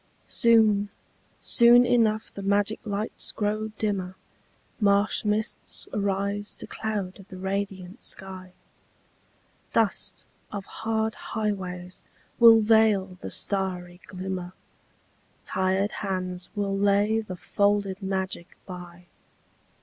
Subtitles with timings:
[0.27, 0.89] Soon,
[1.41, 4.15] soon enough the magic lights grow dimmer,
[4.79, 8.53] Marsh mists arise to cloud the radiant sky,
[9.73, 12.03] Dust of hard highways
[12.39, 14.53] will veil the starry glimmer,
[15.45, 19.05] Tired hands will lay the folded magic by.